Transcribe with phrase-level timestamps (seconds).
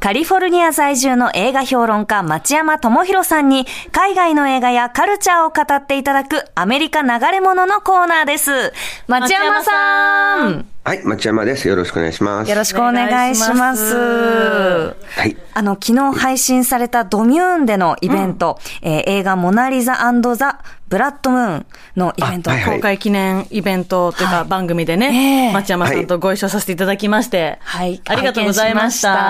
[0.00, 8.72] カリフォルニア在住の映画評論家町山智博さんに海外の映画やカルチャーを語っていただくアメリカ流れ物のコーナーです。
[9.06, 11.68] 町山さんはい、町山です。
[11.68, 12.50] よろしくお願いします。
[12.50, 13.94] よろしくお願いします。
[13.94, 14.94] は
[15.26, 15.36] い。
[15.52, 19.98] あの、昨日配信されたドミューンでのイベント、えー映画モナリザ
[20.36, 21.66] ザ・ブラッドムーン
[21.96, 22.76] のイベント、あはいはい。
[22.76, 24.48] 公開記念イベントというかはい。
[24.48, 28.00] 番組でえね、え町山さんとご一緒させていただきまして、はい。
[28.06, 29.22] ありがとうございまし拝見し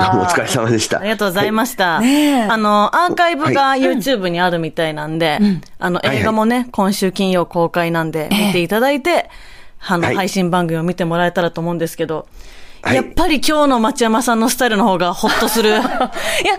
[0.00, 0.06] た。
[0.06, 0.12] た。
[0.12, 1.00] どうもお疲れ様でした。
[1.00, 2.00] ありがとうございました。
[2.00, 2.42] ねえ。
[2.44, 3.82] あの、アーカイブがはい。
[3.82, 5.40] YouTube にあるみたいなんで、
[5.78, 6.16] あの、はいはい。
[6.20, 9.28] 映画もね、今週金曜公開なんで、見ていただいて、
[9.80, 12.26] あの、はい配信番組を見てもらえたらと思うんですけど、
[12.82, 12.96] はい。
[12.96, 15.70] やっぱり今日の町山さんのスタイルの方がホッとする。
[15.72, 15.80] いや、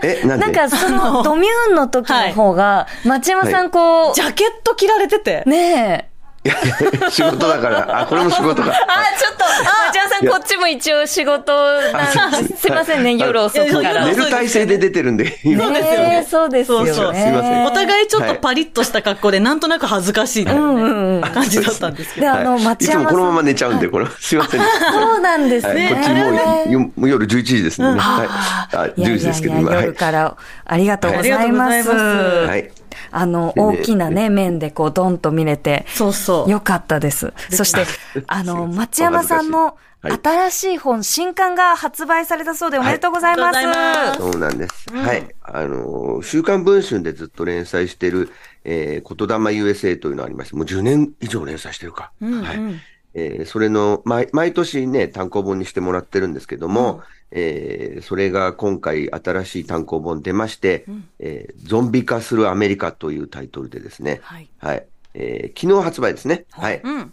[0.02, 0.46] えなんで？
[0.46, 6.07] なんかそのドミューンの時の方が、町山さんこう、ジャケット着られてて、ねえ、
[6.48, 6.50] い
[7.02, 8.70] や仕事だから、あ、これも仕事か。
[8.70, 8.74] あ、
[9.18, 9.44] ちょっと、
[9.88, 11.52] 町山さん、こっちも一応仕事
[11.92, 12.62] なんです。
[12.62, 14.06] すいませんね、夜遅くから。
[14.06, 17.22] 寝る体勢で出てるんで、今そうですよねねそうですよね。
[17.22, 22.26] すいませんお互いちょっとパリッとした格好で、なんとなく恥ずかしい感じだったんですけど。
[22.26, 23.02] で、あの、町山さん。
[23.02, 24.60] つもこのまま寝ちゃうんで、これ、すいません。
[24.60, 25.84] そうなんですね。
[25.84, 27.88] はい、こっちもう夜11時ですね。
[27.88, 27.98] はい。
[27.98, 29.70] ああ、いやい10時ですけど、今。
[29.70, 29.94] はい夜。
[29.94, 31.74] からありがとうございます。
[31.74, 32.70] ありがとうございますはい。
[33.10, 36.50] あの、大きなね、面でこう、ドンと見れて、そうそう。
[36.50, 37.32] よかったです。
[37.50, 37.84] そして、
[38.26, 43.56] あの、町山さんの新しい本、新刊が発売されたそうでおめでとうございます。
[43.56, 44.86] はいそうなんです。
[44.92, 45.28] はい。
[45.42, 48.30] あの、週刊文春でずっと連載してる、
[48.64, 52.12] えー、言霊 USA というのがありまして、もう10年以上連載してるか。
[52.20, 52.80] はい。
[53.14, 60.84] えーそれの、毎、毎年ね、単行本にしてもらってるんですけども、えーそれが今回新しい単行本出まして、
[61.18, 64.48] えーゾンビ化するアメリカというタイトルでですね、はい。
[64.58, 64.86] はい。
[65.14, 66.44] えー昨日発売ですね。
[66.50, 66.80] はい。
[66.82, 67.12] うん。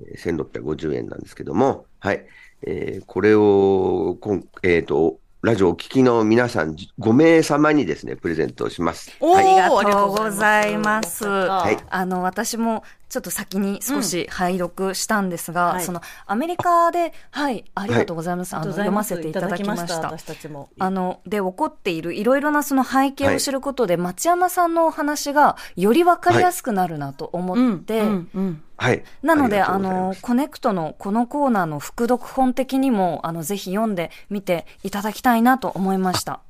[0.00, 2.24] えー1650円なんですけども、はい。
[2.62, 9.10] えーこれを、こんえっ、と、ラジオをお聞きの皆さん5名様にですね、プレゼントします。
[9.18, 11.24] おーありがとうございます。
[11.26, 18.56] はいあの、私もちょっと先に少し拝読したんですが、はいその、アメリカで、はい、ありがとうございます。
[18.56, 20.00] あの、読ませていただきました。
[20.00, 20.70] 私たちも。
[20.78, 29.04] あの、で、起こっているいろいろなその背景を知ることで、町山さんのお話がよりわかりやすくなるなと思って、うんうんはい。
[29.22, 36.40] なので、あのコネクトのこのコーナーの副読本的にも、あの、ぜひ読んでみていただきたいなと思いました。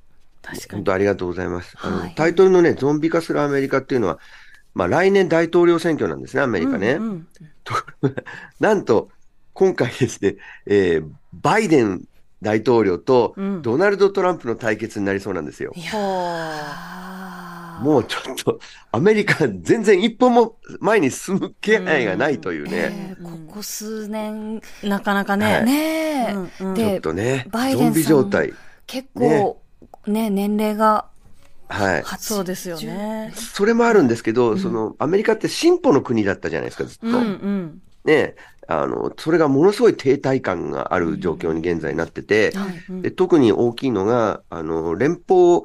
[0.42, 0.78] 確かに。
[0.78, 1.76] 本当ありがとうございます。
[1.80, 4.18] あの、はいタイトルのね、ゾンビ化するアメリカっていうのは、
[4.74, 6.92] まあ来年大統領選挙なんですね、アメリカね。
[6.92, 7.26] うんうん
[8.58, 9.08] なんと、
[9.52, 12.02] 今回ですね、えーバイデン
[12.42, 15.72] 大統領とうんドナルド・トランプの対決になりそうなんですよ。
[15.92, 18.60] ほあーもうちょっと、
[18.92, 22.72] アメリカ全然一歩も前に進む気配がないというね。
[22.74, 25.62] えーここ数年、うなかなかはね。
[25.62, 28.52] いねえ、うんうんでちょっとね、バイデンさんゾンビ状態。
[28.86, 29.60] 結構、
[30.06, 31.06] ね年齢が
[31.72, 32.02] はい。
[32.02, 33.32] 八そうですよね。
[33.34, 37.06] それもあるんですけど、その、アメリカって進歩の国だったじゃないですか、ずっと。
[37.06, 37.82] うんうん。
[38.04, 38.34] ね、
[38.68, 45.62] あの、それがものすごい停滞感がある状況に現在なってて、はいで特に大きいのが、あの、連邦、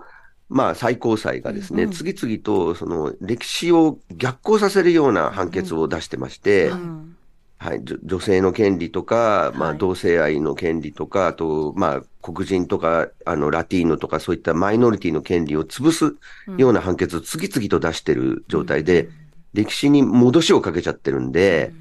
[0.49, 7.16] まあ、最高裁がですね、うん次々と、その、歴史を逆行させるような判決を出してまして、うん
[7.59, 16.17] はい、女性の権利とか、まあ、はい同性愛の権利とか、あと、まあ、黒人とか、あの、ラティーノとか、そういったマイノリティの権利を潰す
[16.57, 19.09] ような判決を次々と出してる状態で、
[19.53, 21.75] 歴史に戻しをかけちゃってるんで、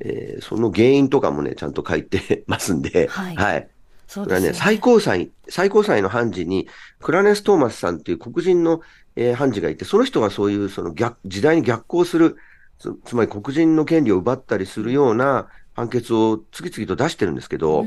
[0.00, 3.36] えーその原因とかもね、ちゃんと書いて ますんで、はい。
[3.36, 3.70] はい。
[4.08, 6.68] そうですよこれはね、最高裁、最高裁の判事に、
[7.00, 8.80] クラネス・トーマスさんっていう黒人の、
[9.16, 12.36] えー判事がいて、その人がそういうその逆、時代に逆行する、
[12.82, 17.86] つつまり黒人の権利を奪ったりするような判決を次々と出してるんですけど、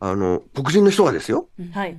[0.00, 1.48] あの、黒人の人がですよ。
[1.72, 1.96] はい。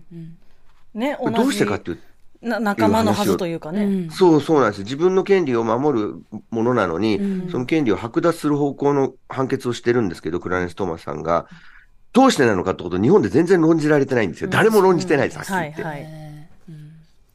[0.94, 2.00] ね、どうしてかっていう
[2.42, 3.84] な仲間のはずというかね。
[3.84, 4.84] うんそうそうなんです。
[4.84, 6.16] 自分の権利を守る
[6.50, 11.48] ものなのに、うんその権利を剥奪する方向の判決をしてるんですけど、クラレンス・トーマスさんが、
[12.12, 14.50] どうしてなのかってことを日本で全然論じられてないんですよ。
[14.50, 15.84] 誰も論じてないです、はっきり言って。
[15.84, 16.31] はいはい。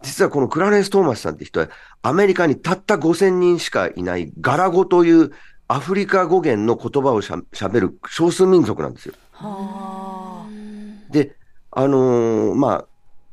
[0.07, 1.69] 実はこのクラレンス・トーマスさんって人は、
[2.03, 5.33] アメリカにたった5000人しかいないガラ語という
[5.67, 9.15] アフリカ語源の言葉をしゃ喋る少数民族なんですよ。
[9.33, 10.47] は
[11.11, 11.37] で、
[11.73, 12.85] あのーま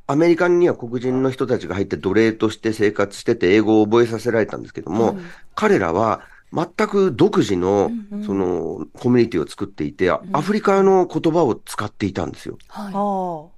[0.07, 5.17] あ、アメリカには黒人の人たちが入って奴隷として生活してて英語を覚えさせられたんですけども、
[5.53, 6.21] 彼らは
[6.51, 7.91] 全く独自の、
[8.25, 12.57] その、コミュニティを作っていて、アフリカの言葉を使っていたんですよ。
[12.69, 12.83] あ。
[12.91, 13.52] はは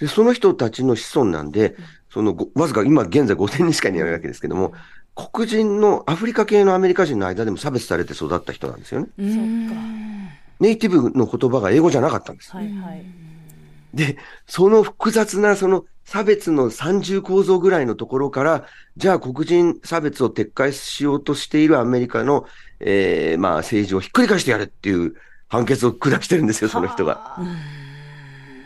[0.00, 1.76] で、その人たちの子孫なんで、
[2.10, 4.72] そのご、わずか今現在5000人しかいないわけですけども、
[5.14, 9.08] 黒人のアフリカ系のアメリカ人の間でも差別されて育った人なんですよね。
[9.18, 9.22] い。
[9.22, 10.04] うん
[10.60, 12.52] ネイティブの言葉が英語じゃなかったんです。
[12.52, 13.04] はいはい。
[13.92, 22.46] で、その複雑なその差別の三重構造ぐらいのところから、じゃあ黒人差別を撤回しようとしているアメリカの、
[22.80, 25.14] えーまあ政治をひっくり返してやれっていう
[25.48, 27.38] 判決を下してるんですよ、その人が。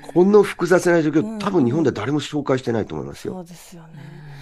[0.08, 0.24] はあ。
[0.24, 3.34] この複雑な状況、うん多分日本では誰も紹介してないと思いますよ。
[3.34, 3.88] そうですよね。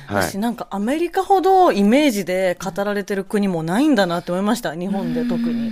[0.06, 0.38] はい私。
[0.38, 4.74] なんかアメリカほどイメージで語られてる国もないんだなって思いました。
[4.74, 5.70] 日本で特に。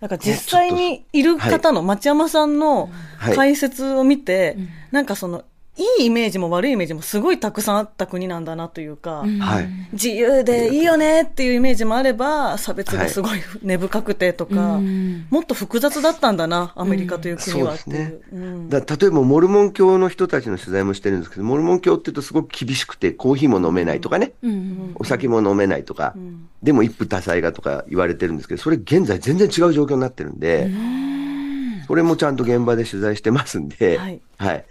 [0.00, 4.56] なんか実際にいる方の町山さんのはい解説を見て、
[4.92, 5.44] なんかその、
[5.78, 9.68] いいイメージも悪いイメージもすごいたくさんあった国なんだなというか、はい。
[9.92, 14.80] 自由でいいよねっていうイメージもあれば、差別がすごい根深くてとか、
[15.30, 18.22] もっと複雑だったんだな、アメリカという国はっていう。
[18.32, 18.68] うん。
[18.68, 24.32] だ例えば、モルモン教の人たちの取材もしてるんですけど、モルモン教って言うとすごく厳しくて、コーヒーも飲めないとかね、
[24.96, 26.14] お酒も飲めないとか、
[26.60, 30.68] でも一夫多妻がとか言われてるんですけど、それ現在全然違う状況になってるんで、
[31.86, 34.20] それもちゃんと現場で取材してますんで、はい。
[34.38, 34.64] はい。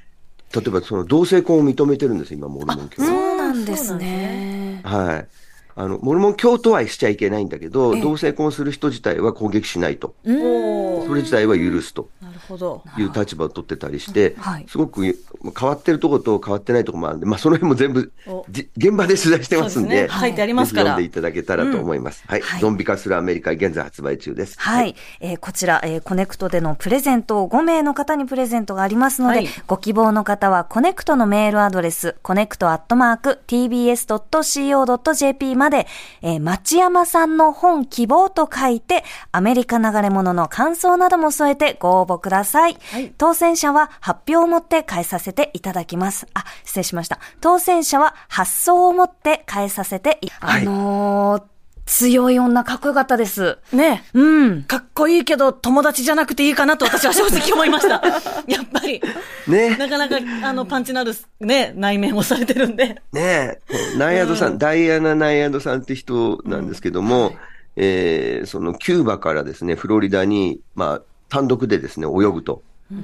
[0.55, 3.09] 例えば、その同性婚を認めてるんです、今、モルモン教は。
[3.09, 4.81] そうなんですね。
[4.83, 5.27] はい。
[5.75, 10.15] あの、モルモン教とはしちゃいけないんだけど、同性婚する人自体は攻撃しないと。
[10.23, 12.09] それ自体は許すと。
[12.37, 12.83] なるほど。
[12.97, 22.23] いう立場を取ってたりして、はいすごく変わってるところと変わってないところもあるんで、まあその辺も全部おじ現場で取材してますんで、で書いてありますから読んでいただけたらと思います。
[22.27, 24.59] はい、はいゾンビ化するアメリカ、現在発売中です。
[24.59, 24.95] はい。
[25.19, 35.87] えーこちら、えーコネクトでのプレゼントを5名の方にプレゼントがありますので、はいご希望の方はコネクトのメールアドレス、コネクトアットマーク tbs.co.jp まで、
[36.21, 42.26] えー町山さんの本希望と書いて、アメリカ流れ者の感想なども添えてご応募ください。
[42.29, 42.77] はい
[43.17, 46.27] 当選者は発表をもって返させていただきます。
[46.33, 47.19] あ、失礼しました。
[47.41, 51.43] 当選者は発送をもって返させてい、はいあのー
[51.87, 53.57] 強い女かっこよかったです。
[53.71, 54.63] ねうん。
[54.63, 58.01] かっこいいけど友達じゃなくていいかなと私は正直思いました。
[58.45, 59.01] やっぱり。
[59.47, 63.01] ねなかなか、あの、パンチのある、ね、内面をされてるんで。
[63.13, 63.61] ねえ、
[63.97, 67.35] ナイアドさん、うんダイアナ・ナイアドさんって人なんですけども、
[67.77, 72.63] えーそのキューバからですね、フロリダに、まあ、単独でですね、泳ぐと。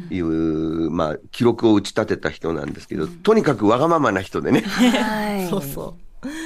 [0.09, 5.47] いう、まあ、記録を打ち立てた人なんですけど、とにかくわがままな人でね、はい。
[5.51, 5.97] そうそ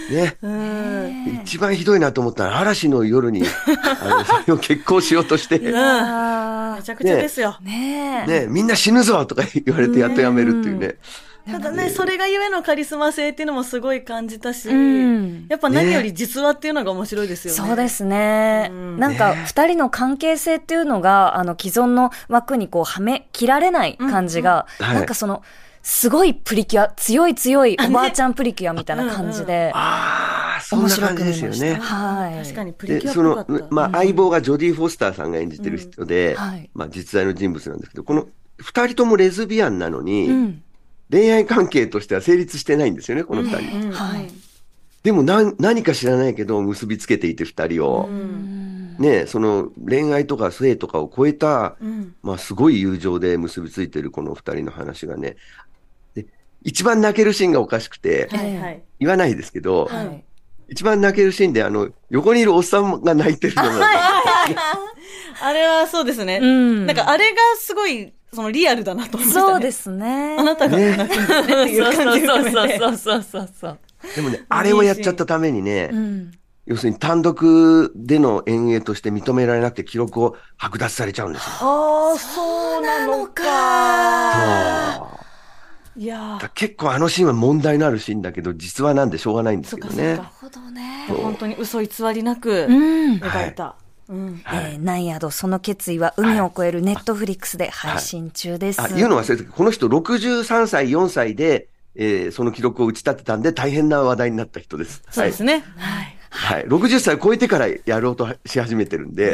[0.09, 0.47] ね、う。
[0.47, 1.41] うん。
[1.43, 3.43] 一番ひどいなと思ったら、嵐の夜に、
[4.01, 7.57] あの、それを結婚しようとして、めちゃくちゃですよ。
[7.61, 8.47] ーねえ。
[8.49, 10.95] みんな死ぬぞとか言われてやっとやめるっていうね。
[11.51, 17.57] ただね、それがゆえのカリスマ性っていうのもすごい感じたし、うんやっぱ何より実話っていうのが面白いですよね。
[17.57, 18.67] そうですね。
[18.71, 25.43] うんなんか、ね二人の関係性っていうのが、あの、既存の枠にこう、はめ、切られない感じが、うんうんはいなんかその、
[25.83, 31.51] すごいプリキュア、強い強いおばあちゃんプリキュアみたいな感じで、ああ、そんな面白感じですよ。
[31.51, 31.75] ね。
[31.75, 32.43] はい。
[32.43, 38.27] 確かにプリで、キュアっそぽかった。、のまあ、相棒がジョディ・フォスターさんが演じてる人で、うんはいまあ、実在の人物なんですけど、この
[38.57, 40.63] 二人ともレズビアンなのに、うん。
[41.09, 43.87] 恋愛関係としては成立してないんですよね、この二人。
[43.87, 44.27] うんはい。
[45.03, 55.37] でも何、何か知らないけど、結びつけていて二人を、うんね、その恋愛とか性とかを超えた、うんまあ、すごい友情で結びついてるこの二人の話がね、
[56.15, 56.25] で
[56.63, 58.83] 一番泣けるシーンがおかしくて、はいはい。
[58.99, 60.23] 言わないですけど、はい。
[60.69, 63.87] 一番泣けるシーンで、あの、横にいるおっさんが泣いてるのが、
[65.41, 66.39] あれはそうですね。
[66.41, 69.51] うんなんかあれがすごい、そのリアルだなと思いましたね。
[69.53, 70.35] そうですね。
[70.37, 72.77] あなたが泣くんだねっていう感じが含めて。
[72.77, 73.79] そうそうそうそう。
[74.15, 76.31] でもね、あれをやっちゃったためにね、うん。
[76.67, 81.49] 要するに単独での演芸として認められなくて記録を剥奪されちゃうんですよ。
[81.61, 84.97] ああ、そうなのか。
[84.97, 85.03] そ
[85.97, 90.51] ういや結構あのシーンは問題のあるシーンだけど、実はなんでしょうがないんですけどねそっかそっ。
[90.51, 91.07] なるほどね。
[91.09, 93.17] ー、本当に嘘偽りなくうん。
[93.17, 93.77] 描いた。
[94.09, 94.41] うん。
[94.43, 98.81] はいえーナイアド、その決意は海を越えるネットフリックスで配信中です。
[98.81, 105.01] あ、言うの忘れてたこの人63歳、4歳で、えーその記録を打ち立てたんで大変な話題になった人です。
[105.09, 105.63] そうですね。
[105.77, 106.17] はい。
[106.29, 106.59] はい。
[106.59, 106.65] はい。
[106.67, 109.31] 60歳を超えてからやろうとし始めてるんで、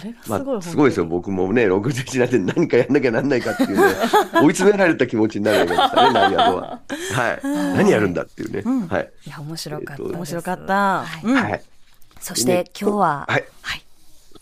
[0.00, 1.06] それがすまごい、あ、すごいですよ。
[1.06, 3.82] 僕もね、61になって何かやんなきゃなんないかっていうね、
[4.42, 6.80] 追い詰められた気持ちになるわけでしたね、ナイアドは。
[7.14, 7.40] はい。
[7.76, 8.62] 何やるんだっていうね。
[8.88, 9.10] はい。
[9.26, 10.74] いや、面白かった面白かった。
[10.74, 11.62] はいうんはい。
[12.20, 13.44] そして今日は、はい。
[13.62, 13.83] はい。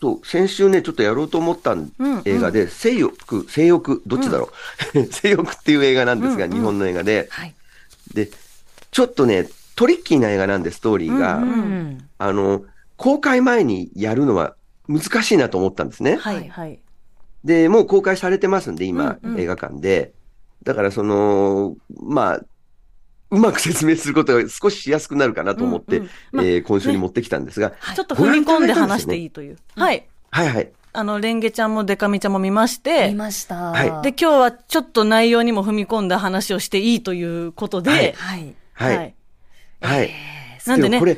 [0.03, 1.93] そう、先週ね、ちょっとやろうと思ったん
[2.25, 4.49] 映画で、性欲、性欲、どっちだろ
[4.95, 5.03] う？
[5.13, 7.27] 性欲っていう映画なんですが、日本の映画で。
[7.31, 7.55] はい。
[8.13, 8.29] で、
[8.91, 11.41] ちょっとね、トリッキーな映画なんで、ストーリーが。
[12.17, 12.63] あの、
[12.97, 14.55] 公開前にやるのは
[14.89, 16.17] 難しいなと思ったんですね。
[16.17, 16.79] はいはい。
[17.45, 20.11] で、もう公開されてますんで、今、映画館で。
[20.63, 22.41] だから、その、まあ、
[23.33, 29.57] うまく説明することが少ししやすくなるかなと思って、うんうんまあえー今週に持ってきたんですが、ちょっと踏み込んで話していいという。
[29.75, 30.05] はい。
[30.29, 30.71] はいはい。
[30.95, 33.55] あの、レンゲちゃんもデカミちゃんも見まして、見ました。
[33.55, 38.55] はいで、今日はちょっと内容にも踏み込んだ話をしていいということで、はいはい。
[38.73, 39.15] はい。
[39.81, 40.11] はい。
[40.67, 41.17] なんでねもこれ、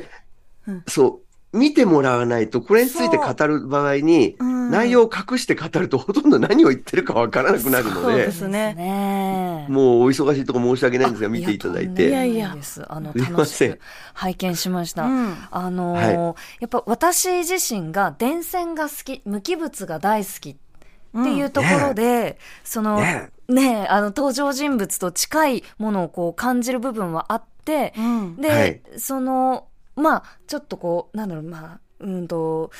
[0.88, 1.25] そう、
[1.56, 9.66] 見てもらわないと、これについて語る場合に、うん内容を隠して語るとほとんど何を言ってるかわからなくなるのそうでで、ね。
[9.68, 12.10] もうお忙しいとこ申し訳ないんですが、見ていただいいて。
[12.10, 12.84] やいやいです。
[12.92, 13.80] あの、すいま楽しせんく
[14.14, 15.04] 拝見しました。
[15.04, 23.00] うんあのやっぱ私自身が電線が好き、無機物が大好きっていうところで、その、
[23.48, 28.36] ねあの、登場人物と近いものをこう感じる部分はあって、うん。
[28.36, 32.70] で、はいその、まあ、ちょっとこう、なんだろう、まあ、うんと、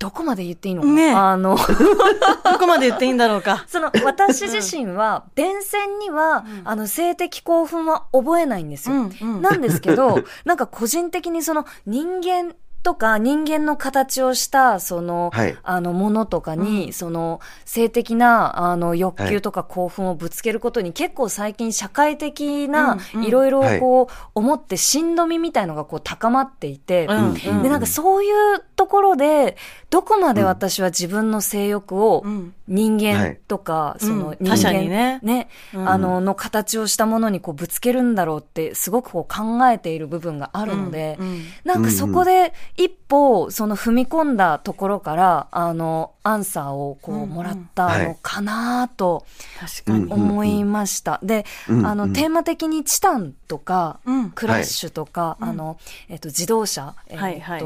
[0.00, 3.64] どこまで言っていいのかな、ねえあの、 どこまで言っていいんだろうか。
[3.68, 8.96] その、私自身は、電線には、あの、性的興奮は覚えないんですよ。
[8.96, 15.56] うんうんなんですけど、なんか個人的にその、人間とか人間の形をした、その、はい。
[15.62, 16.92] あの、ものとかに、うん。
[16.92, 27.62] その、性的な、あの、欲求とか興奮をぶつけることに、結構最近社会的な、いろいろこう、思って、しんどみみたいのがこう、高まっていて、うんうん。
[27.62, 29.58] で、なんかそういうところで、
[29.90, 32.54] どこまで私は自分の性欲をうん。
[32.66, 34.04] 人間とか、い。
[34.04, 34.46] その人間、うん。
[34.46, 35.20] 他者にね。
[35.74, 35.88] うん。
[35.88, 41.26] あの、の形をしたものにこうぶつけるんだろうって、すごくこう考えている部分があるので、うん。
[41.26, 41.44] うん。
[41.64, 49.26] なんかそこで一歩、その踏み込んだところから、あの、アンサーをこうもらったのかなと
[49.58, 50.04] 確かに。
[50.04, 51.20] うん思いました。
[51.22, 54.30] で、うんあの、うんテーマ的にチタンとか、うん。
[54.30, 55.50] クラッシュとか、はい。
[55.50, 55.76] あの、
[56.08, 57.60] えっと、自動車、えっと、はいはい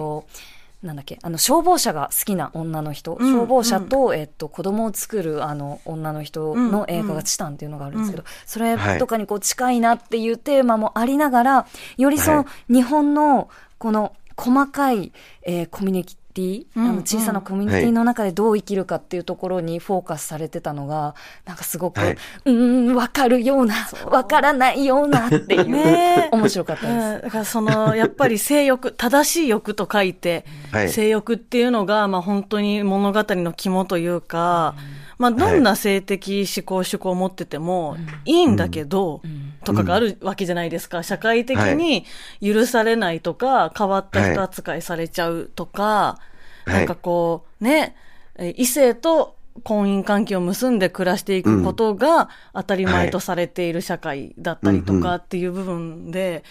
[0.85, 8.29] なんだっけ、あの、消防車が好きな女の人、うん消防車と、えっと、子供を作る、あの、女の人の映画がチタンっていうのがあるんですけど、うん。
[8.45, 13.49] それとかにこう近いなっていうテーマもありながら、よりその、は日本の、
[13.79, 15.13] この、細かい、
[15.43, 21.15] えーコミュニティ、うんあの小さなコミュニティの中でどう生きるかっていうところにフォーカスされてたのが、
[21.47, 22.13] なんかすごく、はい。
[22.13, 23.75] うーん、わかるような、
[24.07, 26.37] わからないようなっていう、 ねえ。
[26.37, 26.93] 面白かったです。
[26.93, 27.21] うん。
[27.23, 30.89] だからその、やっぱり性欲、正しい欲と書いて、はい。
[30.89, 34.75] 性欲っていうのが、まあ本当に物語の肝というか、
[35.19, 39.23] まあどんな性的思考、趣向を持っててもいいんだけど、
[39.65, 41.03] とかがあるわけじゃないですか。
[41.03, 42.05] 社会的に
[42.43, 46.19] 許されないとか、変わった人扱いされちゃうとか、
[46.65, 46.73] はい。
[46.73, 47.95] なんかこう、ね、
[48.37, 56.43] え異性と婚姻関係を結んで暮らしていくことが当たり前とされている社会だったりとかっていう部分で、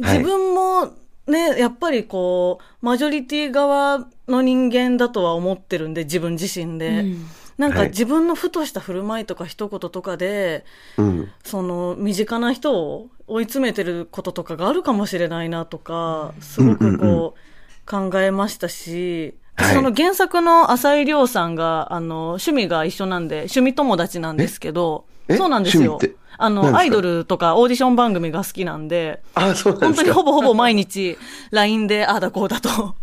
[0.00, 0.18] はい。
[0.18, 0.92] 自分も
[1.26, 7.00] ね、やっぱりこう、マジョリティ側の人間だとは思ってるんで、自分自身で。
[7.00, 7.26] うん
[7.60, 7.88] なんかはい。
[7.90, 10.64] 自分のふとした振る舞いとか一言とかで、
[10.96, 11.30] うん。
[11.44, 19.74] その身近な人を追い詰めてることとかがあるかもしれないなとか、すごくこう考えましたし、はい。
[19.74, 25.34] その原作の浅井亮さんが、あの、趣味が一緒なんで、趣味友達なんですけど、え？
[25.34, 25.36] え？
[25.36, 26.00] そうなんですよ。
[26.38, 30.10] あの、アイドルとかオーディション番組が好きなんで、あ、そうなん本当に。
[30.10, 31.18] ほぼほぼ毎日
[31.50, 32.94] LINE でああだこうだと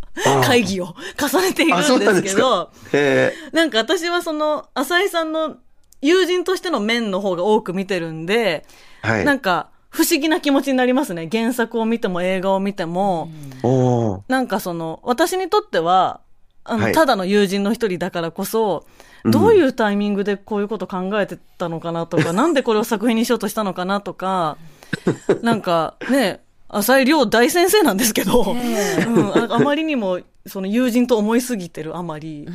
[0.44, 2.70] 会議を重ねているんなんでけどですすか、。
[2.94, 5.58] へなんか私はその、浅井さんの
[6.02, 8.66] 友人としての面の方が多く見てるんで、
[9.04, 9.08] え。
[9.08, 9.26] はい。
[9.26, 11.28] なんか不思議な気持ちになりますね。
[11.32, 13.30] 原作を見ても映画を見ても、
[13.64, 16.22] おーなんかその、私にとっては、
[16.64, 18.86] あの、はいただの友人の一人だからこそ、
[19.26, 24.58] どういうタイミングでこういうこと考えてたのかなとか、なんでこれを作品にしようとしたのかなとか、
[25.42, 32.48] なんかね、浅井亮大先生なんですけど、うん、ああまりにもその友人と思いすぎてるあまり、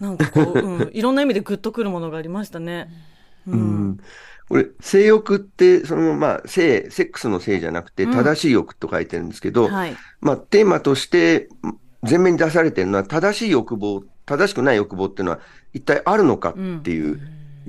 [0.00, 2.88] なんかこう、うん、いろんな意味でグッとくるものがありましたね。
[3.46, 3.88] ううん。
[3.90, 4.00] ん。
[4.48, 8.12] これ、性欲って、その、まあ、性、セックスの性じゃなくて、うん。
[8.12, 9.96] 正しい欲と書いてるんですけど、はい。
[10.20, 11.48] まあ、テーマとして、
[12.02, 15.40] 前面に出されてるのは、正しい欲望、正しくない欲望っていうのは、
[15.72, 17.20] 一体あるのかっていう、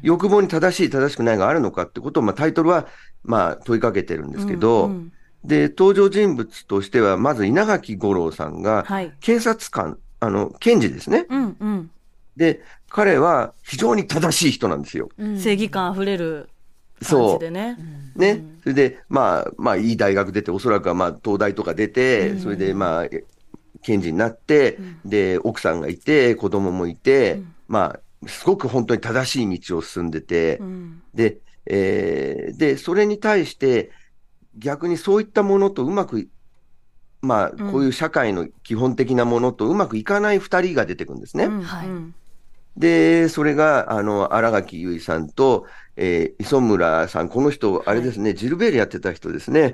[0.03, 2.87] 欲望に正しい、正しくないがあるのかってことを、まあ、タイトルは、
[3.23, 5.11] まあ、問いかけてるんですけど、うんうん
[5.47, 9.13] で、登場人物としては、まず稲垣吾郎さんが、はい。
[9.21, 11.25] 警察官、あの、検事ですね。
[11.29, 11.91] うんうん。
[12.35, 15.09] で、彼は非常に正しい人なんですよ。
[15.17, 16.49] うん正義感あふれる
[16.99, 17.39] 感そう。
[17.39, 17.77] じでね。
[18.15, 18.43] ね。
[18.61, 23.23] それで、まあ、まあ、いい大学出て、おそらくは、まあ、東大とか出て、それで、まあ、え
[23.83, 31.37] 検事になって、で、奥さんがいて、子供もいて、まあ、すごく本当に正しい道を進んでてう、んで、
[31.67, 33.91] えーで、それに対して、
[34.57, 36.29] 逆にそういったものとうまく、
[37.21, 41.45] まあ、うんこういう社会の基本的なものとうまくいかない二人が出てくるんですね。
[41.45, 42.15] うんはいうん
[42.77, 49.73] で、それが、あの、荒垣結衣さんと、えー磯村さん、この人、あれですね、ジルベールやってた人ですね。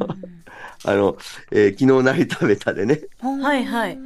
[0.84, 1.18] あの、
[1.50, 3.02] えー昨日成り食べたでね。
[3.20, 3.98] はいはい。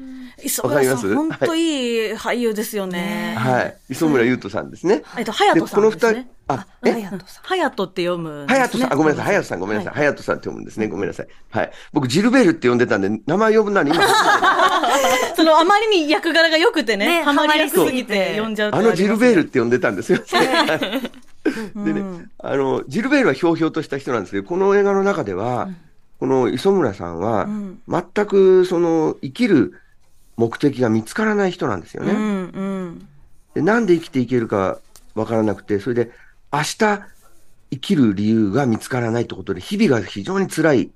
[0.44, 3.34] 磯村さん、本当いい俳優ですよね。
[3.38, 3.76] はい。
[3.90, 5.02] 磯村優斗さんですね。
[5.16, 6.28] えっと、隼人さんですね。
[6.48, 6.92] あ、え？
[6.92, 8.46] 隼人って読む。
[8.46, 9.34] 隼人さん、あ、ごめんなさい。
[9.34, 9.94] 隼人さん、ごめんなさい。
[9.94, 10.88] 隼人さんって読むんですね。
[10.88, 11.28] ごめんなさい。
[11.50, 11.72] はい。
[11.92, 14.04] 僕、ジルベールって呼んでたんで、名前呼ぶなら今
[15.34, 20.18] その、あまりに役柄が良くてね、ハマりやすすぎて呼んじゃうあのジルベールって呼んでたんですよ。
[21.76, 22.02] でね、
[22.38, 25.68] あの、ジルベールはひょうひょうとした人なんですけど、この映画の中では、
[26.20, 27.48] この磯村さんは、
[27.88, 29.72] 全くその生きる
[30.36, 32.12] 目的が見つからない人なんですよね。
[32.12, 32.24] うんう
[32.90, 33.08] ん、
[33.54, 34.78] でなんで生きていけるか
[35.14, 36.10] わからなくて、それで
[36.52, 37.00] 明日生
[37.80, 40.90] きる理由が見つからないってことで、日々が非常に辛い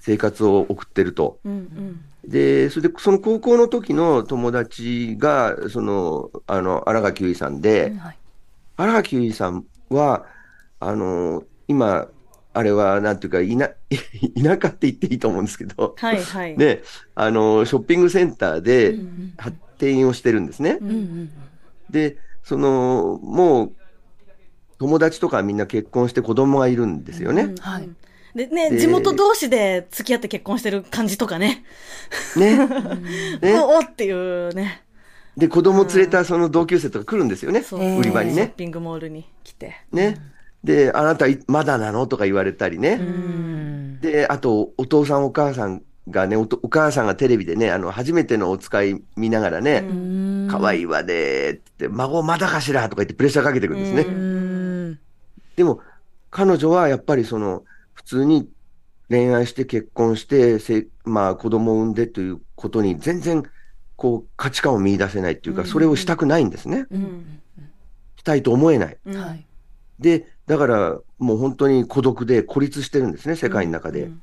[0.00, 1.38] 生活を送ってると。
[1.44, 8.18] うんうんで、それで、その高校の時の友達が、その、あの、荒垣結衣さんで、はい、
[8.76, 10.24] 荒垣結衣さんは、
[10.78, 12.06] あの、今、
[12.54, 13.68] あれは、なんていうか、いな、
[14.36, 16.56] 田舎って言っていいと思うんですけど、はいはい。
[16.56, 16.82] で、
[17.14, 18.96] あの、ショッピングセンターで、
[19.78, 20.78] 店員をしてるんですね。
[20.80, 21.30] うんうん、
[21.90, 23.72] で、その、もう、
[24.78, 27.42] 友達とかみんな結婚して子供がいるんですよね。
[27.42, 27.88] うん、はい。
[28.34, 31.64] でね、地元同士で付き合って結婚してる感じとかね。
[32.36, 32.56] ね。
[33.40, 34.82] ねおおっていうね。
[35.36, 37.62] で、子供連れたその同級生とか来るんですよね。
[37.98, 38.34] 売り場にね。
[38.34, 39.76] ショッピングモールに来て。
[39.92, 40.16] ね。
[40.64, 42.06] で、あなたまだなの？
[42.06, 43.00] とか言われたりね。
[44.00, 49.84] で、あと、お父さんお母さんがねお、お母さんがテレビでね、あの、初めてのお使い見ながらね、
[50.50, 52.88] 可愛いわで、って、孫まだかしら？
[52.88, 54.98] とか言ってプレッシャーかけてくるんですね。
[55.56, 55.80] でも、
[56.30, 57.64] 彼女はやっぱりその、
[57.94, 58.48] 普通に
[59.10, 63.42] 恋愛して結婚して、せまあ子供を産んでということに全然、
[63.96, 66.86] こう、価値観を見出せないっていうか、それをしたくないんですね。
[68.16, 68.98] したいと思えない。
[69.06, 69.46] はい。
[70.00, 74.02] で、だからもう本当に孤独で孤立してるんですね、世界の中で。
[74.02, 74.22] うん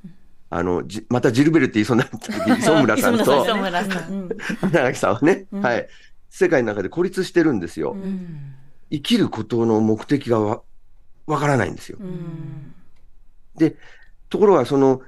[0.51, 4.29] あの、じ、またジルベルって言いそうになった 磯村さんと、磯村さん。
[4.61, 5.87] 花垣さんはね、うん、はい。
[6.29, 7.91] 世界の中で孤立してるんですよ。
[7.91, 8.55] うん、
[8.91, 10.61] 生きることの目的がわ、
[11.27, 11.97] わからないんですよ。
[12.01, 12.73] うん、
[13.57, 13.75] で、
[14.29, 15.01] ところがその、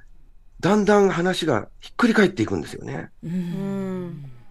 [0.59, 3.09] だんだん話がひっくり返っていくんですよね。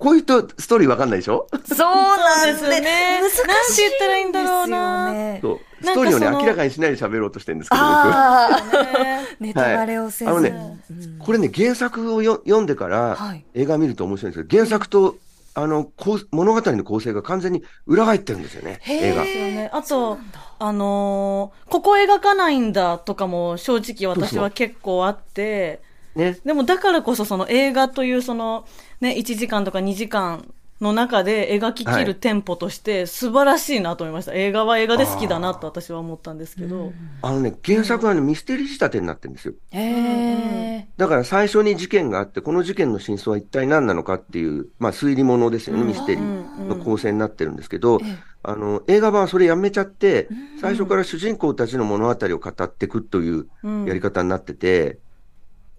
[0.00, 1.46] うんこういうとストーリーわかんないでしょ？
[1.66, 3.20] そうなんですね。
[3.20, 3.46] 難しい。
[3.46, 5.38] なんて言ったらいいんだろうな。
[5.42, 5.60] そう。
[5.82, 9.44] ストーリーをね、明らかにしないで喋ろうとしてるんですけど、僕。
[9.44, 10.30] ネタバレをせず。
[10.30, 10.78] あのね、
[11.18, 13.18] これね、原作をよ読んでから
[13.52, 15.16] 映画見ると面白いんですけど、原作と
[15.52, 19.22] あの、こう物語の構成が完全に裏返ってるんですよね、映画。
[19.24, 20.18] ね、あと、
[20.58, 25.82] あのー、ここ描かないんだとかも正直私は結構あって、
[26.14, 26.38] ね。
[26.44, 28.66] でもだからこそその映画というその、
[29.01, 34.31] ね、1時間とか2時間の中で描ききるテンポとして素晴らしいなと思いました。
[34.31, 36.92] はい、映画は映画で好きだなと私は思ったんですけど。
[37.20, 39.55] あのね、原作はね、ミステリー仕立てになってるんですよ。
[39.73, 48.01] へだから最初に事件があって、この事件の真相は一体何なのかっていう、まあ推理物ですよね、ミステリーの構成になってるんですけど、
[48.42, 50.29] あの、映画版はそれやめちゃって、
[50.62, 53.46] 最初から主人公たちの物語を語っていくという
[53.87, 54.99] やり方になってて、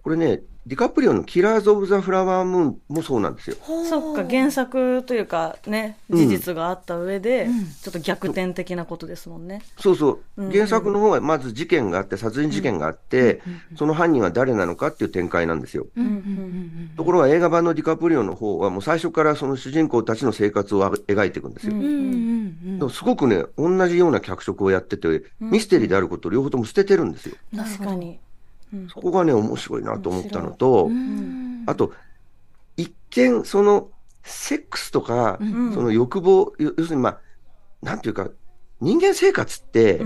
[0.02, 3.56] これね、ディカプリオのキラーズ・オブ・ザ・フラワームーンもそうなんですよ。
[3.88, 9.62] そっか、原作というかね、事実があった上で、うん、ちょっと逆転的なことですもんね。
[9.78, 10.50] そうそう。
[10.52, 13.42] 原作の方はまず事件があって、殺人事件があって、
[13.76, 15.86] その犯人は誰なのかっていう展開なんですよ。
[16.96, 22.88] ところが映画版のディカプリオの方はもう最初からその主人公たちの生活を描いていくんですよ。
[22.88, 27.34] すごくね、同じような脚色をやってて、ミステリーであることを両方とも捨ててるんですよ。
[27.56, 28.20] 確かに。
[28.92, 30.90] そこがね、面白いなと思ったのと、
[31.66, 31.92] あと、
[32.76, 33.90] 一見、その、
[34.24, 37.18] セックスとか、その欲望、要するにまあ、
[37.82, 38.28] なんていうか、
[38.80, 39.98] 人間生活って、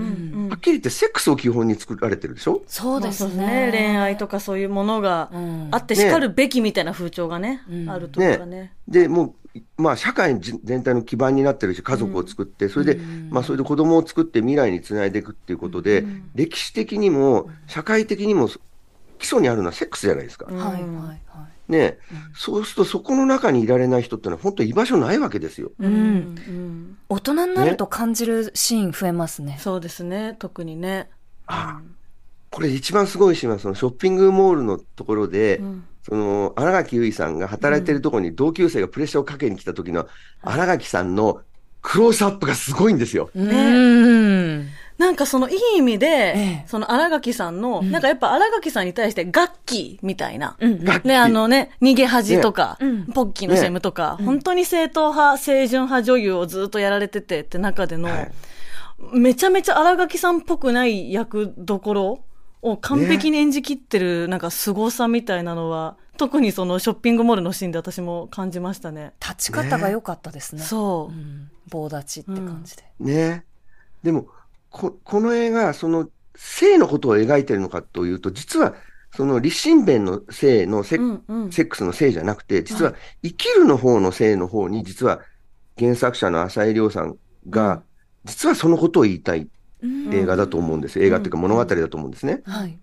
[0.49, 2.61] はっきり言ってセックスを基本に作られてるでしょ？
[2.67, 3.69] そうですね。
[3.71, 5.31] 恋愛とかそういうものが
[5.71, 8.75] あってしかるべきみたいな風潮がね、あるとかね。
[8.87, 9.46] で、もう、
[9.77, 18.49] まあ、社会全体の基盤になってるし、家族を作って、それで、まあ、それで子供を作って未来につないでいくっていうことで、歴史的にも、社会的にも、
[19.19, 20.45] 基礎にあるのはセックスじゃないですか。
[20.45, 21.21] はいはいはい。
[21.67, 25.71] ね、うん、そうするとそこの中にいられない人ってのは本当居場所ないわけですよ。
[25.79, 25.93] うん。
[25.93, 29.53] うん、大人になると感じるシーン増えますね。
[29.53, 29.59] ね。
[29.59, 31.09] そうですね、特にね。
[31.45, 31.81] あ、
[32.51, 35.61] これ一番すごいシーンはそのショッピングモールのところで、
[36.07, 40.07] その荒垣結衣さんが働いてるところに同級生がプレッシャーをかけに来た時の
[40.41, 41.41] 荒垣さんの
[41.81, 43.29] クロースアップがすごいんですよ。
[43.35, 44.65] ね。
[44.97, 58.31] なんかそのいい意味で、ええ、その荒垣さんの、うん、なんかやっぱ荒垣さんに対して楽器みたいな、うん、ね、あのね、逃げ恥とか、ね、ポッキーのシェムとか、ね、本当に正統派、清純派女優をずっとやられててって中での、はい、
[59.13, 62.23] めちゃめちゃ荒垣さんっぽくない役どころ
[62.61, 69.13] を完璧に演じきってる、なんか凄さみたいなのは、特にそのショッピングモールのシーンで私も感じましたね。
[69.21, 70.61] 立ち方が良かったですね。
[70.61, 71.15] そうう。
[71.15, 72.83] ん棒立ちって感じで。
[72.99, 73.45] ね。
[74.03, 74.27] でも、
[74.69, 78.75] こ、この映画、その、性のことを描いてるのかというと、実は、
[79.15, 82.93] その立身弁の性のセ,、うんうんセックスの性じゃなくて、実は
[83.23, 85.21] 生きるの方の性の方に、実は
[85.77, 87.17] 原作者の浅井亮さん
[87.49, 87.83] が、
[88.25, 89.49] 実はそのことを言いたいうん
[89.83, 90.99] 映画だと思うんです。
[90.99, 92.41] 映画っていうか物語だと思うんですね。
[92.45, 92.71] はい。
[92.71, 92.73] っ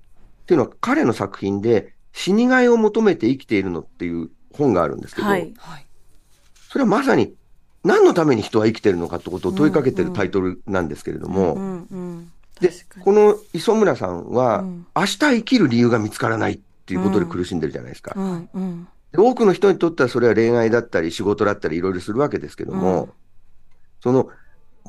[0.47, 5.53] ていうのは彼の作品で死にがいを求めて生きているのっていう本があるんですけど、はい。
[5.57, 5.87] はい。
[6.69, 7.35] それはまさに
[7.83, 12.33] 何のために人は生きてるのかってことを問いかけてるタイトルなんですけれども、うんうん。
[12.61, 18.13] でこの磯村さんは、うん明日生きる理由が見つからないっていうことで苦しんでるじゃないですか。
[18.17, 18.89] うんうん。
[19.11, 23.11] で多くの人にとってはそれは恋愛だったり仕事だったりいろいろするわけですけども、うん
[24.05, 24.29] その、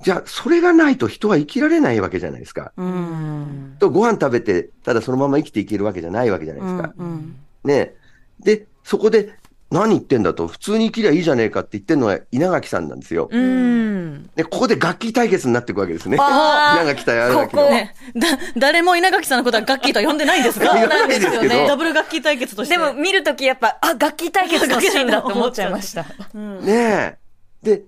[0.03, 2.73] じゃあそれがないと人は生きられないわけじゃないですか。
[2.77, 3.77] うん。
[3.79, 6.93] とご飯食べて、ただそのまま生きていけるわけじゃないわけじゃないですか。
[6.97, 7.95] うんね
[8.39, 9.33] で、そこで、
[9.71, 13.27] 何言ってんだと、普通に生きりゃいいじゃねえかって言ってるのは稲垣さんなんですよ。
[13.31, 14.29] うん。
[14.35, 16.17] で、ここで楽器対決になっていくわけですね。
[16.17, 17.69] 稲垣対荒垣ここの。
[17.71, 18.27] ね、だ、
[18.57, 22.77] 誰も稲垣さんのことはガッキーとは呼んでないんですか 言わないですけどダブル楽器対決として。
[22.77, 26.05] でも見るときやっぱ、あ、楽器対決のシーンだって思っちゃいました。
[26.33, 27.17] うん、ねえ。
[27.63, 27.83] で、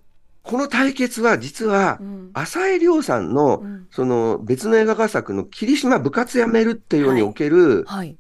[0.48, 8.16] この対決は実はう、ん浅井亮さんの、うんその別の映画化作の霧島部活やめるっていうにおける、はい。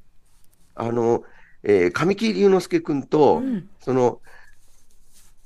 [0.75, 1.23] あの、
[1.63, 4.21] えー神木隆之介君と、うんその、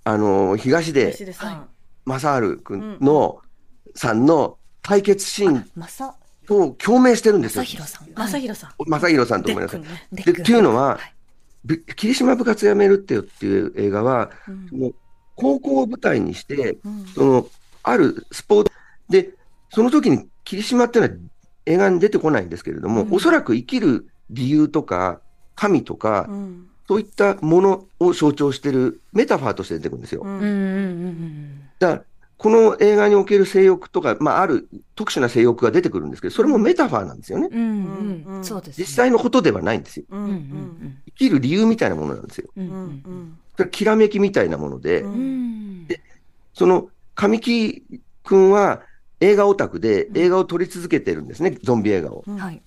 [0.04, 1.12] あの、東出。
[2.06, 3.40] 正治君の、
[3.96, 5.66] さんの対決シーン
[6.48, 7.72] と共鳴してるんですよまさ。
[7.72, 8.08] ひろさん。
[8.14, 8.90] 正弘さん。
[8.90, 9.82] 正弘さんとでごめんなさい。
[9.82, 10.08] っくんね。
[10.12, 11.16] で、でっていうのは、はい
[11.64, 14.94] ぶ霧島部活やめるってよっていう映画は、うん
[15.42, 17.48] 高校を舞台にして、うんその、
[17.84, 18.72] あるスポーツ、
[19.10, 19.32] で、
[19.72, 21.20] その時に霧島っていうのは
[21.66, 25.22] 映画に出てこないんですけれども、うんおそらく生きる理由とか、
[25.56, 30.26] 神とか、うんそういったものを象徴しているメタファーとして出てくるんですよ。
[31.80, 32.04] だから、
[32.36, 37.48] この映画における性欲とか、まあ、ある特殊な性欲が出てくるんですけど、それもメタファーなんですよね。
[37.50, 38.26] うん。
[38.26, 38.42] うん。
[38.42, 40.06] 実際のことではないんですよ。
[40.10, 42.50] うんううんん生きる理由みたいなものなんですよ。
[42.58, 45.88] うんうんそれきらめきみたいなもので、うんうん。
[46.54, 47.84] その神木
[48.24, 48.82] くんは
[49.20, 52.24] 映画オタクで映画を撮り続けてるんですね、ゾンビ映画を。
[52.28, 52.62] うんはい。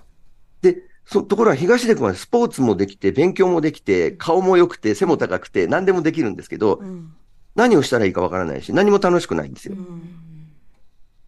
[0.63, 7.13] で、そところが東出君はスポーツもできて、勉強もできて、顔も良くて、背も高くて、何でもできるんですけど、うん
[7.57, 9.77] 何をしたらいいかわからないし、何も楽しくないんですよ。
[9.77, 10.19] うん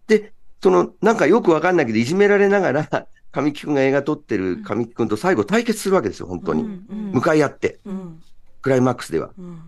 [0.08, 6.62] で、その、なんかよくわかんないけど、いじめられながら、神木くんが映画撮ってる神木くんと最後対決するわけですよ、本当に。
[6.62, 8.22] うん向かい合って、うん
[8.66, 9.30] クライマックスでは。
[9.38, 9.62] うん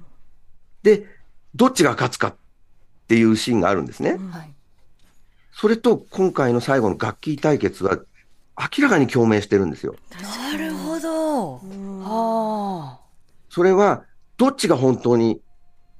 [0.82, 1.06] で、
[1.54, 2.37] どっちが勝つかっ
[3.08, 4.18] ていうシーンがあるんですね。
[4.30, 4.52] はい。
[5.52, 7.98] それと今回の最後の楽器対決は
[8.56, 9.94] 明らかに共鳴してるんですよ。
[10.20, 11.56] なるほど。
[11.58, 13.00] うんはあ。
[13.50, 14.04] それは
[14.37, 15.40] どっちが本当に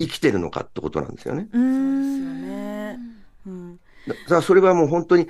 [0.00, 1.48] 生きてるのかってことなんですよね。
[1.52, 2.48] うーん。
[2.48, 2.98] ね
[3.46, 3.76] うん
[4.08, 5.28] だだからそれはもう本当に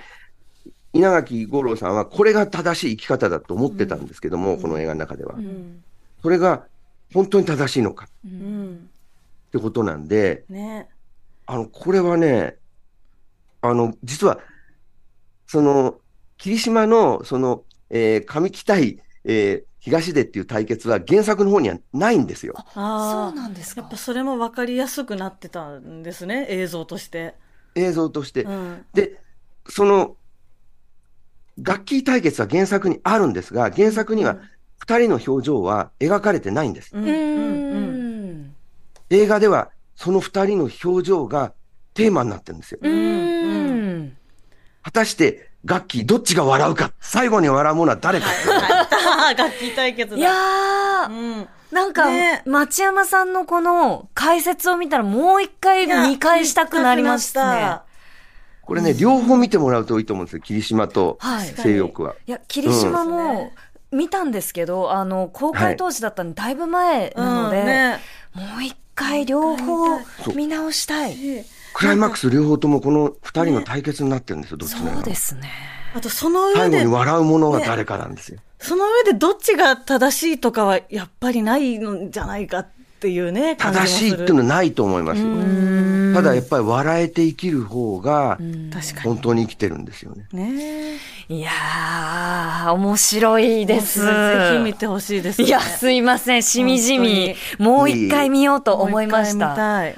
[0.95, 5.39] 稲垣吾郎さんはこれが正しい生き方だと思ってたんですけども、この映画の中ではう。
[5.39, 5.85] うん
[6.23, 6.67] それが
[7.13, 8.29] 本当に正しいのかう。
[8.29, 8.91] うんん
[9.49, 10.89] ってことなんで、ね
[11.47, 12.57] あの、これはね、
[13.63, 14.39] あの、実は、
[15.47, 15.99] その、
[16.37, 22.55] 霧島の、その、えー、上北対、えー、東出っていう対決は原作の方にはないんですよ。
[22.75, 23.97] そああうなんですかやっぱ。
[23.97, 27.35] それも分かりやすくなってたんですね映像として。
[27.75, 28.43] 映像として。
[28.43, 29.19] うんで、
[29.69, 30.17] その、
[31.61, 34.39] 楽器対決は原作にあるんですが、原作には
[34.89, 36.97] 二人の表情は描かれてないんです。
[36.97, 38.55] ううんうんん。
[39.11, 41.53] 映画ではその二人の表情が
[41.93, 42.79] テーマになってるんですよ。
[42.81, 44.17] うーん。
[44.83, 48.27] 果たして楽器どっちが笑うか、最後に笑うものは誰か。
[49.37, 50.17] 楽器対決だ。
[50.17, 57.89] いやー、うんなんか、ね町山さんのこの解説を見たらもう一回見返したくなりましたね。
[58.63, 60.43] これね、両方見てもらうといいと思うんですよ。
[60.43, 61.49] 霧島とはい。
[61.49, 62.15] 性欲は。
[62.27, 63.53] いや、霧島うんも
[63.91, 67.99] 見たんですけど、あの、公開当時だったんでだいぶ前なので、うんね
[68.35, 69.99] もう一回両方
[70.35, 71.17] 見直したい。
[71.73, 75.51] クライマックス両方ともこの二人の対決になってるんですよ、どっちのそうですね。
[75.95, 78.41] あとその上最後でに笑うものが誰かなんですよ。
[78.59, 84.13] その上でどっちが正しいとかはやっぱりないのじゃないかっっていうね、正しい。
[84.13, 86.15] っていうのはないと思います。
[86.15, 88.39] ただやっぱり笑えて生きる方が、
[88.73, 90.27] 確か本当に生きてるんですよね。
[90.33, 90.53] に。
[90.53, 90.97] ね
[91.29, 94.01] いやー、面白いです。
[94.01, 95.47] ぜひ見てほしいです、ね。
[95.47, 96.43] いや、すいません。
[96.43, 97.37] しみじみ。
[97.61, 99.51] もう一回見ようと思いました。
[99.51, 99.95] はい。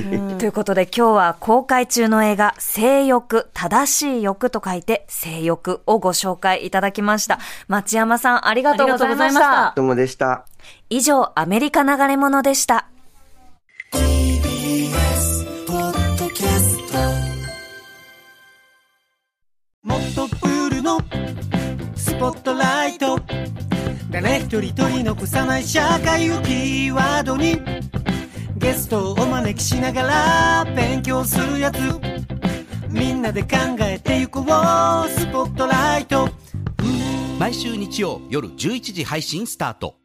[0.38, 7.38] ということで今日は公開中の映画、性欲、正しい欲と書いて、性欲をご紹介いただきました。
[7.68, 9.72] 町山さん、ありがとうございましありがとうございましたた。
[9.76, 10.53] どうもでした。
[10.90, 12.88] 以上、アメリカ流れ物でした。
[19.82, 21.00] もっとプールの
[21.94, 23.18] スポットライト。
[24.10, 27.60] 誰一人取り残さない社会をキーワードに。
[28.56, 31.78] ゲストをお招きしながら勉強するやつ。
[32.88, 34.44] みんなで考えてゆこう
[35.10, 36.30] スポットライト。
[37.38, 39.96] 毎週日曜夜11時配信スタート